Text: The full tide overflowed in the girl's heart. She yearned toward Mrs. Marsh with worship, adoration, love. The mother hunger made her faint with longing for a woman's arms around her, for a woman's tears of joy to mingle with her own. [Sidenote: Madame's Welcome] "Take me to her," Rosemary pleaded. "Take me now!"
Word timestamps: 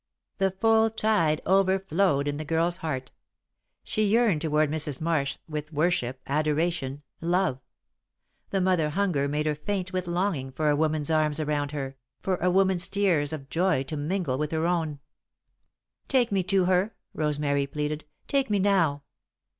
The 0.39 0.49
full 0.49 0.89
tide 0.89 1.41
overflowed 1.45 2.27
in 2.27 2.37
the 2.37 2.43
girl's 2.43 2.77
heart. 2.77 3.11
She 3.83 4.03
yearned 4.03 4.41
toward 4.41 4.71
Mrs. 4.71 4.99
Marsh 4.99 5.37
with 5.47 5.71
worship, 5.71 6.21
adoration, 6.25 7.03
love. 7.21 7.59
The 8.49 8.61
mother 8.61 8.89
hunger 8.89 9.27
made 9.27 9.45
her 9.45 9.53
faint 9.53 9.93
with 9.93 10.07
longing 10.07 10.53
for 10.53 10.71
a 10.71 10.75
woman's 10.75 11.11
arms 11.11 11.39
around 11.39 11.71
her, 11.73 11.97
for 12.19 12.37
a 12.37 12.49
woman's 12.49 12.87
tears 12.87 13.31
of 13.31 13.47
joy 13.51 13.83
to 13.83 13.95
mingle 13.95 14.39
with 14.39 14.49
her 14.53 14.65
own. 14.65 14.97
[Sidenote: 16.07 16.07
Madame's 16.07 16.07
Welcome] 16.07 16.07
"Take 16.07 16.31
me 16.31 16.43
to 16.43 16.65
her," 16.65 16.95
Rosemary 17.13 17.67
pleaded. 17.67 18.05
"Take 18.27 18.49
me 18.49 18.57
now!" 18.57 19.03